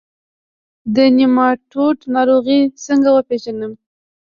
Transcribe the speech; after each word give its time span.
د 0.95 0.97
نیماټوډ 1.17 1.97
ناروغي 2.15 2.59
څنګه 2.85 3.09
وپیژنم؟ 3.11 3.71